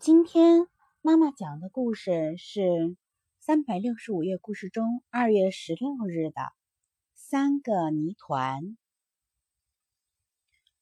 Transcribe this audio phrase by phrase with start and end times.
[0.00, 0.66] 今天
[1.02, 2.96] 妈妈讲的故事是
[3.38, 6.40] 三百六十五页故事中二月十六日的
[7.12, 8.78] 三个泥团。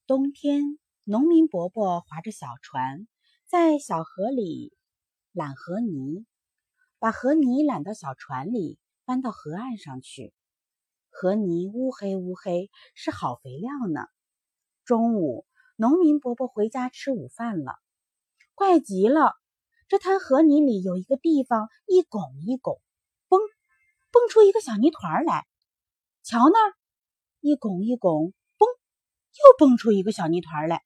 [0.06, 3.08] 冬天，农民伯伯划着小船，
[3.44, 4.72] 在小河里
[5.32, 6.24] 揽河泥，
[7.00, 10.32] 把河泥揽到小船里，搬到河岸上去。
[11.10, 14.06] 河泥乌黑乌黑，是好肥料呢。
[14.84, 15.44] 中午，
[15.74, 17.80] 农民伯伯回家吃午饭了。
[18.58, 19.34] 怪极了！
[19.86, 22.82] 这滩河泥里有一个地方，一拱一拱，
[23.28, 23.38] 蹦
[24.10, 25.46] 蹦出一个小泥团来。
[26.24, 26.74] 瞧那儿，
[27.38, 30.82] 一拱一拱，蹦，又蹦出一个小泥团来。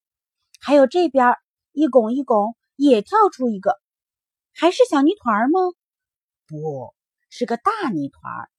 [0.60, 1.34] 还有这边，
[1.72, 3.80] 一拱一拱，也跳出一个，
[4.52, 5.60] 还是小泥团吗？
[6.46, 6.92] 不
[7.30, 8.50] 是个大泥团。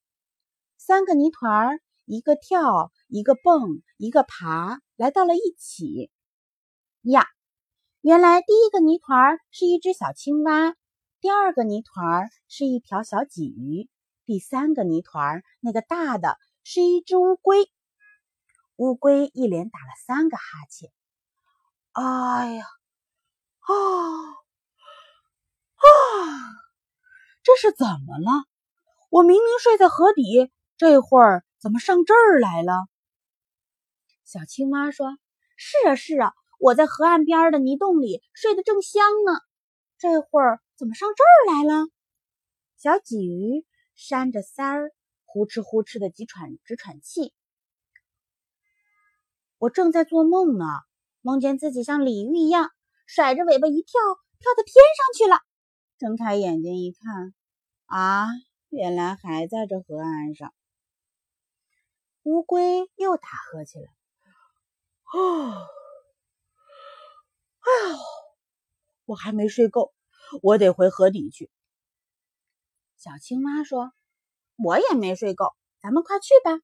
[0.79, 6.09] 三个泥团，一个跳，一个蹦，一个爬，来到了一起。
[7.03, 7.27] 呀！
[8.03, 10.75] 原来第一个泥团是一只小青蛙，
[11.21, 13.89] 第二个泥团是一条小鲫鱼，
[14.25, 17.71] 第三个泥团那个大的是一只乌龟。
[18.75, 20.91] 乌龟一连打了三个哈欠。
[21.93, 22.65] 哎呀，
[23.61, 23.71] 啊
[25.77, 25.87] 啊！
[27.41, 28.43] 这是怎么了？
[29.11, 32.85] 我明明睡在河底，这会儿怎么上这儿来了？
[34.25, 35.17] 小青蛙说
[35.55, 36.33] ：“是啊，是啊。”
[36.63, 39.33] 我在河岸边的泥洞里睡得正香呢，
[39.97, 41.89] 这会儿怎么上这儿来了？
[42.77, 44.93] 小鲫鱼扇着腮儿，
[45.25, 47.33] 呼哧呼哧的急喘直喘气。
[49.57, 50.65] 我正在做梦呢，
[51.19, 52.71] 梦见自己像鲤鱼一样
[53.05, 53.99] 甩着尾巴一跳，
[54.39, 55.41] 跳到天上去了。
[55.97, 57.33] 睁开眼睛一看，
[57.87, 58.27] 啊，
[58.69, 60.53] 原来还在这河岸上。
[62.21, 63.89] 乌龟又打呵欠了，
[65.13, 65.67] 哦。
[67.63, 67.97] 哎呦，
[69.05, 69.93] 我还没睡够，
[70.41, 71.49] 我得回河底去。
[72.97, 73.91] 小青蛙说
[74.63, 76.59] ：“我也没睡够，咱们快去吧。”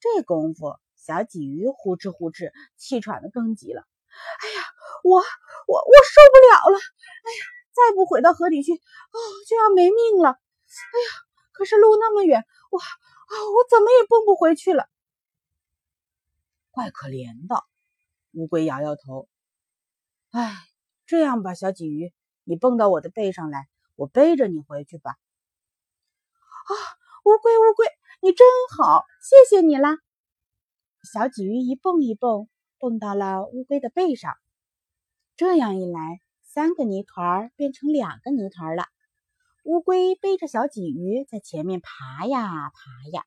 [0.00, 3.82] 这功夫，小鲫鱼呼哧呼哧，气喘的更急了。
[4.40, 4.64] 哎呀，
[5.04, 6.78] 我我我受不了了！
[6.78, 7.42] 哎呀，
[7.72, 9.18] 再不回到河底去，哦，
[9.48, 10.30] 就要没命了！
[10.30, 11.10] 哎呀，
[11.52, 14.88] 可是路那么远，我啊，我怎么也蹦不回去了。
[16.70, 17.64] 怪可怜的，
[18.32, 19.28] 乌龟摇摇头。
[20.32, 20.56] 哎，
[21.04, 22.10] 这样吧，小鲫鱼，
[22.44, 25.10] 你蹦到我的背上来，我背着你回去吧。
[25.10, 26.72] 啊，
[27.26, 27.86] 乌龟，乌龟，
[28.22, 29.98] 你真好，谢谢你啦！
[31.02, 32.48] 小鲫鱼一蹦一蹦，
[32.78, 34.32] 蹦到了乌龟的背上。
[35.36, 38.86] 这样一来，三个泥团变成两个泥团了。
[39.64, 43.26] 乌龟背着小鲫鱼在前面爬呀爬呀，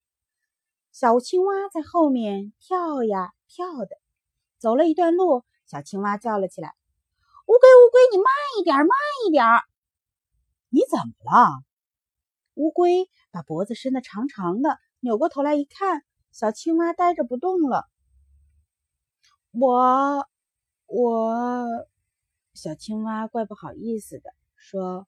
[0.92, 3.96] 小青蛙在后面跳呀跳的。
[4.58, 6.74] 走了一段路，小青蛙叫了起来。
[7.46, 8.90] 乌龟，乌龟，你慢一点，慢
[9.26, 9.46] 一点！
[10.70, 11.64] 你怎么了？
[12.56, 17.88] 乌龟把脖子伸得长长的，扭过头来一看，小青蛙呆着不动了。
[19.52, 20.28] 我，
[20.88, 21.88] 我，
[22.56, 25.08] 小青蛙怪不好意思的说：“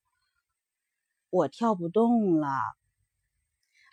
[1.31, 2.47] 我跳不动了。”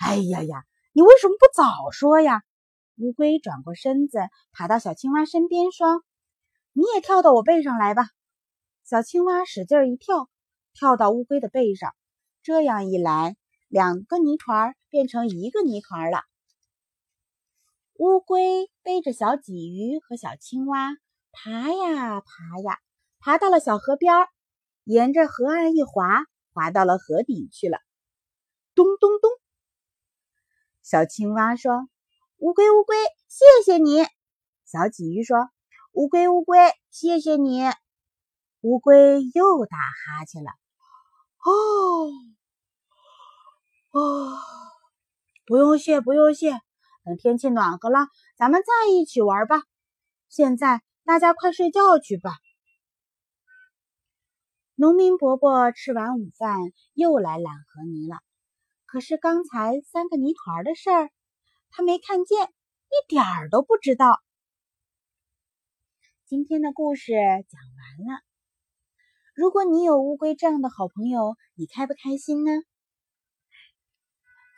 [0.04, 2.42] 哎呀呀，你为什么不早说呀？
[2.96, 4.18] 乌龟转过身子，
[4.52, 6.04] 爬到小青蛙身边说
[6.74, 8.08] ：“你也跳到我背上来吧。”
[8.84, 10.28] 小青蛙使劲一跳，
[10.74, 11.94] 跳到乌龟的背上。
[12.42, 13.34] 这样一来，
[13.68, 16.20] 两个泥团变成一个泥团了。
[17.94, 20.96] 乌龟背着小鲫鱼和小青蛙
[21.32, 22.78] 爬呀爬呀，
[23.20, 24.12] 爬到了小河边，
[24.84, 27.78] 沿着河岸一滑，滑到了河底去了。
[28.74, 29.30] 咚咚咚！
[30.82, 31.88] 小青蛙说
[32.36, 32.96] ：“乌龟，乌龟，
[33.28, 34.02] 谢谢你。”
[34.66, 35.48] 小鲫鱼说
[35.92, 36.58] ：“乌龟，乌龟，
[36.90, 37.62] 谢谢你。”
[38.64, 40.50] 乌龟又打哈欠了。
[41.44, 42.08] 哦，
[43.90, 44.38] 哦，
[45.44, 46.52] 不用谢，不用谢。
[47.04, 48.08] 等天气暖和了，
[48.38, 49.56] 咱们再一起玩吧。
[50.30, 52.30] 现在大家快睡觉去吧。
[54.76, 56.56] 农民伯伯吃完午饭
[56.94, 58.16] 又来揽河泥了。
[58.86, 61.10] 可是刚才三个泥团的事儿，
[61.70, 64.22] 他没看见，一点儿都不知道。
[66.24, 67.60] 今天的故事讲
[68.06, 68.24] 完了。
[69.34, 72.52] 如果你有乌龟这样的好朋友，你开不开心呢？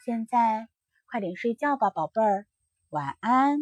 [0.05, 0.69] 现在
[1.11, 2.47] 快点睡觉吧，宝贝儿，
[2.91, 3.61] 晚安。